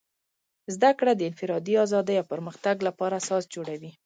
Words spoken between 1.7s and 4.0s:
ازادۍ او پرمختګ لپاره اساس جوړوي.